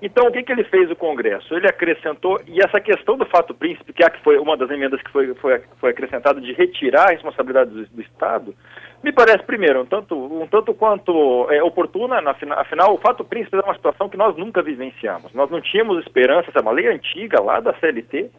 Então, 0.00 0.26
o 0.26 0.32
que, 0.32 0.42
que 0.42 0.52
ele 0.52 0.64
fez 0.64 0.90
o 0.90 0.96
Congresso? 0.96 1.54
Ele 1.54 1.66
acrescentou, 1.66 2.38
e 2.46 2.60
essa 2.60 2.80
questão 2.80 3.16
do 3.16 3.24
fato 3.24 3.54
príncipe, 3.54 3.94
que 3.94 4.04
é 4.04 4.10
que 4.10 4.22
foi 4.22 4.38
uma 4.38 4.56
das 4.56 4.70
emendas 4.70 5.00
que 5.00 5.10
foi, 5.10 5.34
foi, 5.36 5.62
foi 5.80 5.90
acrescentada 5.90 6.40
de 6.40 6.52
retirar 6.52 7.08
a 7.08 7.12
responsabilidade 7.12 7.70
do, 7.70 7.86
do 7.86 8.02
Estado, 8.02 8.54
me 9.02 9.12
parece, 9.12 9.44
primeiro, 9.44 9.82
um 9.82 9.86
tanto, 9.86 10.16
um 10.16 10.46
tanto 10.46 10.74
quanto 10.74 11.46
é, 11.50 11.62
oportuna, 11.62 12.20
na, 12.20 12.34
afinal, 12.56 12.94
o 12.94 12.98
fato 12.98 13.24
príncipe 13.24 13.56
é 13.56 13.60
uma 13.60 13.74
situação 13.74 14.08
que 14.08 14.16
nós 14.16 14.36
nunca 14.36 14.62
vivenciamos. 14.62 15.32
Nós 15.32 15.50
não 15.50 15.60
tínhamos 15.60 16.04
esperança, 16.04 16.50
é 16.54 16.60
uma 16.60 16.72
lei 16.72 16.88
antiga 16.88 17.40
lá 17.40 17.60
da 17.60 17.72
CLT, 17.74 18.30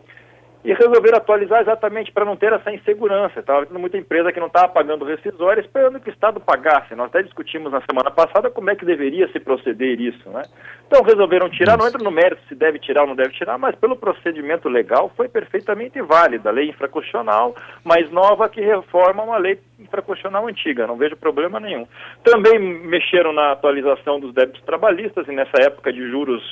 e 0.68 0.74
resolveram 0.74 1.18
atualizar 1.18 1.62
exatamente 1.62 2.12
para 2.12 2.26
não 2.26 2.36
ter 2.36 2.52
essa 2.52 2.70
insegurança. 2.70 3.40
Estava 3.40 3.66
tendo 3.66 3.80
muita 3.80 3.98
empresa 3.98 4.34
que 4.34 4.40
não 4.40 4.48
estava 4.48 4.68
pagando 4.68 5.06
rescisória, 5.06 5.62
esperando 5.62 5.98
que 5.98 6.10
o 6.10 6.12
Estado 6.12 6.42
pagasse. 6.42 6.94
Nós 6.94 7.08
até 7.08 7.24
discutimos 7.24 7.72
na 7.72 7.82
semana 7.90 8.12
passada 8.12 8.50
como 8.50 8.70
é 8.70 8.76
que 8.76 8.84
deveria 8.84 9.32
se 9.32 9.40
proceder 9.40 10.02
isso. 10.02 10.30
Né? 10.30 10.42
Então 10.86 11.02
resolveram 11.04 11.50
tirar, 11.50 11.78
não 11.78 11.88
entra 11.88 12.04
no 12.04 12.12
mérito 12.12 12.42
se 12.50 12.54
deve 12.54 12.80
tirar 12.80 13.04
ou 13.04 13.08
não 13.08 13.16
deve 13.16 13.30
tirar, 13.30 13.58
mas 13.58 13.76
pelo 13.76 13.96
procedimento 13.96 14.68
legal 14.68 15.10
foi 15.16 15.30
perfeitamente 15.30 16.02
válida. 16.02 16.50
A 16.50 16.52
lei 16.52 16.68
infraconstitucional 16.68 17.56
mais 17.86 18.12
nova 18.12 18.50
que 18.50 18.60
reforma 18.60 19.24
uma 19.24 19.38
lei 19.38 19.58
infraconstitucional 19.80 20.50
antiga, 20.50 20.86
não 20.86 20.98
vejo 20.98 21.16
problema 21.16 21.62
nenhum. 21.62 21.88
Também 22.26 22.60
mexeram 22.60 23.32
na 23.32 23.54
atualização 23.54 24.20
dos 24.20 24.34
débitos 24.34 24.62
trabalhistas 24.64 25.30
e 25.30 25.32
nessa 25.32 25.62
época 25.62 25.94
de 25.94 26.10
juros 26.10 26.44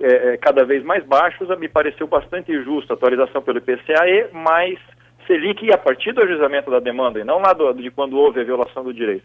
é, 0.00 0.34
é, 0.34 0.36
cada 0.36 0.64
vez 0.64 0.84
mais 0.84 1.04
baixos, 1.04 1.48
me 1.58 1.68
pareceu 1.68 2.06
bastante 2.06 2.52
injusto 2.52 2.92
a 2.92 2.96
atualização 2.96 3.42
pelo 3.42 3.58
IPCAE, 3.58 4.28
mais 4.32 4.78
Selic 5.26 5.72
a 5.72 5.78
partir 5.78 6.12
do 6.12 6.22
ajustamento 6.22 6.70
da 6.70 6.78
demanda 6.78 7.18
e 7.18 7.24
não 7.24 7.38
lá 7.38 7.52
do, 7.52 7.72
de 7.72 7.90
quando 7.90 8.16
houve 8.16 8.40
a 8.40 8.44
violação 8.44 8.84
do 8.84 8.92
direito. 8.92 9.24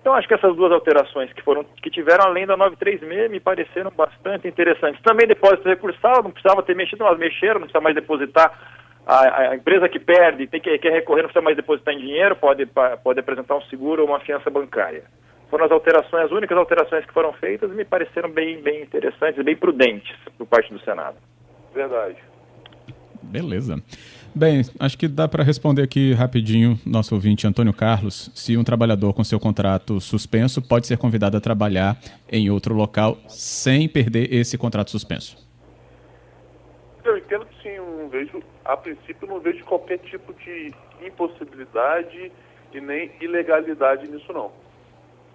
Então 0.00 0.14
acho 0.14 0.28
que 0.28 0.34
essas 0.34 0.54
duas 0.56 0.72
alterações 0.72 1.32
que 1.32 1.42
foram 1.42 1.64
que 1.82 1.90
tiveram 1.90 2.24
além 2.24 2.46
da 2.46 2.56
936 2.56 3.30
me 3.30 3.40
pareceram 3.40 3.90
bastante 3.94 4.48
interessantes. 4.48 5.02
Também 5.02 5.26
depósito 5.26 5.68
recursal, 5.68 6.22
não 6.22 6.30
precisava 6.30 6.62
ter 6.62 6.74
mexido, 6.74 7.04
mas 7.04 7.18
mexeram, 7.18 7.54
não 7.54 7.66
precisa 7.66 7.82
mais 7.82 7.94
depositar 7.94 8.58
a, 9.06 9.50
a, 9.50 9.56
empresa 9.56 9.88
que 9.88 9.98
perde, 9.98 10.46
tem 10.46 10.60
que 10.60 10.78
quer 10.78 10.92
recorrer, 10.92 11.22
não 11.22 11.28
precisa 11.28 11.44
mais 11.44 11.56
depositar 11.56 11.92
em 11.94 11.98
dinheiro, 11.98 12.36
pode, 12.36 12.66
pode 13.02 13.20
apresentar 13.20 13.56
um 13.56 13.62
seguro 13.62 14.02
ou 14.02 14.08
uma 14.08 14.20
fiança 14.20 14.48
bancária 14.48 15.04
foram 15.50 15.64
as 15.66 15.72
alterações, 15.72 16.26
as 16.26 16.30
únicas 16.30 16.56
alterações 16.56 17.04
que 17.04 17.12
foram 17.12 17.32
feitas 17.34 17.70
e 17.70 17.74
me 17.74 17.84
pareceram 17.84 18.30
bem, 18.30 18.62
bem 18.62 18.82
interessantes, 18.82 19.44
bem 19.44 19.56
prudentes 19.56 20.16
por 20.38 20.46
parte 20.46 20.72
do 20.72 20.80
Senado. 20.80 21.16
Verdade. 21.74 22.16
Beleza. 23.22 23.82
Bem, 24.34 24.62
acho 24.78 24.96
que 24.96 25.08
dá 25.08 25.26
para 25.26 25.42
responder 25.42 25.82
aqui 25.82 26.12
rapidinho 26.12 26.78
nosso 26.86 27.14
ouvinte 27.14 27.46
Antônio 27.46 27.72
Carlos, 27.72 28.30
se 28.34 28.56
um 28.56 28.62
trabalhador 28.62 29.12
com 29.12 29.24
seu 29.24 29.40
contrato 29.40 30.00
suspenso 30.00 30.62
pode 30.62 30.86
ser 30.86 30.96
convidado 30.96 31.36
a 31.36 31.40
trabalhar 31.40 31.98
em 32.30 32.48
outro 32.48 32.74
local 32.74 33.18
sem 33.28 33.88
perder 33.88 34.32
esse 34.32 34.56
contrato 34.56 34.90
suspenso. 34.90 35.36
Eu 37.04 37.18
entendo 37.18 37.44
que 37.46 37.62
sim, 37.62 37.76
não 37.76 38.08
vejo, 38.08 38.40
a 38.64 38.76
princípio 38.76 39.26
não 39.26 39.40
vejo 39.40 39.64
qualquer 39.64 39.98
tipo 39.98 40.32
de 40.34 40.72
impossibilidade 41.04 42.30
e 42.72 42.80
nem 42.80 43.10
ilegalidade 43.20 44.08
nisso 44.08 44.32
não. 44.32 44.52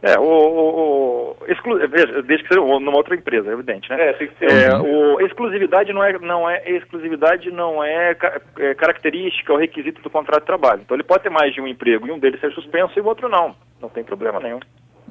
É, 0.05 0.19
o, 0.19 0.23
o, 0.23 1.35
exclu... 1.47 1.79
Veja, 1.89 2.21
desde 2.21 2.43
que 2.43 2.53
seja 2.53 2.61
numa 2.61 2.95
outra 2.95 3.15
empresa, 3.15 3.49
é 3.49 3.53
evidente, 3.53 3.89
né? 3.89 4.09
É, 4.09 4.13
tem 4.13 4.27
que 4.27 4.37
ser. 4.37 4.51
É, 4.51 4.77
o, 4.77 5.19
exclusividade 5.21 5.91
não 5.91 6.03
é, 6.03 6.19
não 6.19 6.47
é, 6.47 6.61
exclusividade 6.69 7.49
não 7.49 7.83
é, 7.83 8.15
é 8.59 8.75
característica 8.75 9.51
ou 9.51 9.57
requisito 9.57 10.03
do 10.03 10.09
contrato 10.11 10.41
de 10.41 10.45
trabalho. 10.45 10.81
Então 10.85 10.95
ele 10.95 11.03
pode 11.03 11.23
ter 11.23 11.31
mais 11.31 11.51
de 11.55 11.59
um 11.59 11.67
emprego 11.67 12.07
e 12.07 12.11
um 12.11 12.19
deles 12.19 12.39
ser 12.39 12.51
suspenso 12.51 12.93
e 12.95 13.01
o 13.01 13.05
outro 13.07 13.27
não. 13.27 13.55
Não 13.81 13.89
tem 13.89 14.03
problema 14.03 14.39
nenhum. 14.39 14.59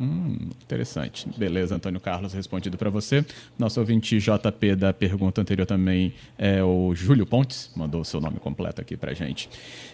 Hum, 0.01 0.51
interessante. 0.63 1.29
Beleza, 1.37 1.75
Antônio 1.75 2.01
Carlos, 2.01 2.33
respondido 2.33 2.79
para 2.79 2.89
você. 2.89 3.25
Nosso 3.59 3.81
ouvinte 3.81 4.19
JP 4.19 4.77
da 4.77 4.93
pergunta 4.93 5.41
anterior 5.41 5.67
também 5.67 6.15
é 6.39 6.63
o 6.63 6.95
Júlio 6.95 7.27
Pontes, 7.27 7.73
mandou 7.77 8.01
o 8.01 8.05
seu 8.05 8.21
nome 8.21 8.39
completo 8.39 8.81
aqui 8.81 8.97
para 8.97 9.13
gente. 9.13 9.49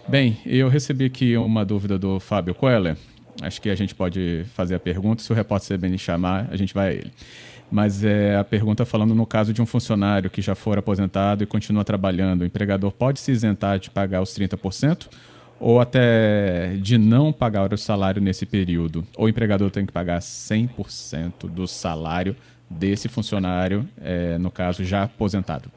Bem, 0.06 0.38
eu 0.44 0.68
recebi 0.68 1.06
aqui 1.06 1.36
uma 1.38 1.64
dúvida 1.64 1.98
do 1.98 2.20
Fábio 2.20 2.54
Coeller. 2.54 2.96
Acho 3.42 3.60
que 3.60 3.70
a 3.70 3.74
gente 3.74 3.94
pode 3.94 4.44
fazer 4.54 4.74
a 4.74 4.80
pergunta. 4.80 5.22
Se 5.22 5.32
o 5.32 5.34
repórter 5.34 5.76
CBN 5.76 5.96
chamar, 5.98 6.48
a 6.50 6.56
gente 6.56 6.74
vai 6.74 6.88
a 6.88 6.92
ele. 6.92 7.12
Mas 7.70 8.04
é 8.04 8.36
a 8.36 8.44
pergunta 8.44 8.84
falando 8.84 9.14
no 9.14 9.24
caso 9.24 9.52
de 9.52 9.62
um 9.62 9.66
funcionário 9.66 10.28
que 10.28 10.42
já 10.42 10.54
for 10.54 10.76
aposentado 10.76 11.44
e 11.44 11.46
continua 11.46 11.84
trabalhando, 11.84 12.42
o 12.42 12.44
empregador 12.44 12.90
pode 12.90 13.20
se 13.20 13.30
isentar 13.30 13.78
de 13.78 13.90
pagar 13.90 14.20
os 14.20 14.30
30%? 14.30 15.08
Ou 15.60 15.78
até 15.78 16.74
de 16.80 16.98
não 16.98 17.32
pagar 17.32 17.72
o 17.72 17.78
salário 17.78 18.20
nesse 18.20 18.44
período? 18.44 19.06
Ou 19.16 19.26
o 19.26 19.28
empregador 19.28 19.70
tem 19.70 19.86
que 19.86 19.92
pagar 19.92 20.18
100% 20.18 21.48
do 21.48 21.68
salário 21.68 22.34
desse 22.68 23.08
funcionário, 23.08 23.86
é, 24.00 24.38
no 24.38 24.50
caso, 24.50 24.84
já 24.84 25.04
aposentado? 25.04 25.70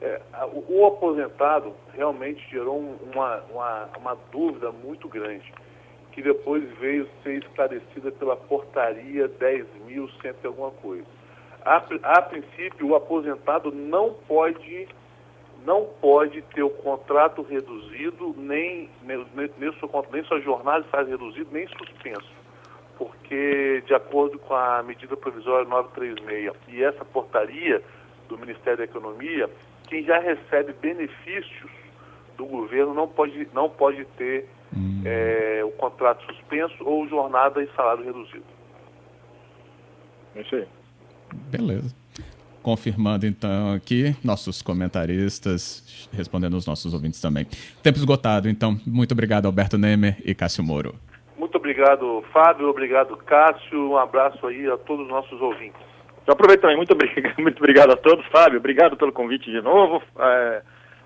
É, 0.00 0.20
o 0.68 0.86
aposentado 0.86 1.74
realmente 1.94 2.40
gerou 2.50 2.96
uma, 3.12 3.40
uma, 3.52 3.88
uma 3.98 4.16
dúvida 4.30 4.70
muito 4.70 5.08
grande 5.08 5.52
que 6.12 6.22
depois 6.22 6.62
veio 6.78 7.08
ser 7.22 7.38
esclarecida 7.38 8.12
pela 8.12 8.36
portaria 8.36 9.28
10.100 9.28 10.34
e 10.42 10.46
alguma 10.46 10.70
coisa. 10.70 11.04
a, 11.64 11.76
a 12.18 12.22
princípio, 12.22 12.88
o 12.88 12.94
aposentado 12.94 13.72
não 13.72 14.14
pode 14.28 14.88
não 15.64 15.84
pode 16.00 16.42
ter 16.42 16.62
o 16.62 16.70
contrato 16.70 17.42
reduzido, 17.42 18.34
nem, 18.36 18.90
nem, 19.02 19.24
nem, 19.36 19.72
sua, 19.74 20.04
nem 20.12 20.24
sua 20.24 20.40
jornada 20.40 20.84
nem 21.52 21.68
suspenso. 21.68 22.32
Porque, 22.98 23.82
de 23.86 23.94
acordo 23.94 24.38
com 24.40 24.54
a 24.54 24.82
medida 24.82 25.16
provisória 25.16 25.68
936 25.68 26.52
e 26.68 26.82
essa 26.82 27.04
portaria 27.04 27.82
do 28.28 28.36
Ministério 28.38 28.78
da 28.78 28.84
Economia, 28.84 29.48
quem 29.88 30.02
já 30.02 30.18
recebe 30.18 30.72
benefícios 30.74 31.70
do 32.36 32.44
governo 32.44 32.94
não 32.94 33.08
pode, 33.08 33.48
não 33.52 33.68
pode 33.70 34.04
ter 34.16 34.48
hum. 34.76 35.02
é, 35.04 35.62
o 35.64 35.70
contrato 35.72 36.24
suspenso 36.26 36.74
ou 36.84 37.08
jornada 37.08 37.62
e 37.62 37.68
salário 37.74 38.04
reduzido. 38.04 38.44
É 40.34 40.40
isso 40.40 40.54
aí. 40.56 40.66
Beleza. 41.50 41.94
Confirmando 42.62 43.26
então 43.26 43.72
aqui, 43.72 44.14
nossos 44.22 44.62
comentaristas, 44.62 46.08
respondendo 46.12 46.54
os 46.54 46.66
nossos 46.66 46.94
ouvintes 46.94 47.20
também. 47.20 47.44
Tempo 47.82 47.98
esgotado, 47.98 48.48
então. 48.48 48.78
Muito 48.86 49.12
obrigado, 49.12 49.46
Alberto 49.46 49.76
Nemer 49.76 50.16
e 50.24 50.34
Cássio 50.34 50.62
Moro. 50.62 50.94
Muito 51.36 51.56
obrigado, 51.56 52.22
Fábio. 52.32 52.68
Obrigado, 52.68 53.16
Cássio. 53.16 53.90
Um 53.90 53.96
abraço 53.96 54.46
aí 54.46 54.70
a 54.70 54.78
todos 54.78 55.04
os 55.04 55.10
nossos 55.10 55.40
ouvintes. 55.40 55.80
Eu 56.24 56.34
aproveito 56.34 56.60
também. 56.60 56.76
Muito 56.76 56.92
obrigado, 56.92 57.34
muito 57.42 57.58
obrigado 57.58 57.92
a 57.92 57.96
todos. 57.96 58.24
Fábio, 58.26 58.58
obrigado 58.58 58.96
pelo 58.96 59.12
convite 59.12 59.50
de 59.50 59.60
novo. 59.60 60.00
É, 60.18 60.62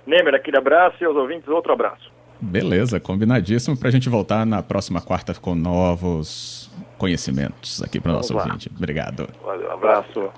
Nemer, 0.06 0.34
aquele 0.34 0.58
abraço 0.58 0.96
e 1.00 1.06
aos 1.06 1.16
ouvintes, 1.16 1.48
outro 1.48 1.72
abraço. 1.72 2.12
Beleza, 2.40 3.00
combinadíssimo 3.00 3.76
para 3.76 3.88
a 3.88 3.92
gente 3.92 4.08
voltar 4.08 4.44
na 4.44 4.62
próxima 4.62 5.00
quarta 5.00 5.34
com 5.34 5.54
novos 5.54 6.70
conhecimentos 6.98 7.82
aqui 7.82 8.00
para 8.00 8.12
o 8.12 8.14
nosso 8.14 8.36
ouvinte. 8.36 8.70
Obrigado. 8.76 9.28
Valeu, 9.44 9.68
um 9.68 9.72
abraço. 9.72 10.30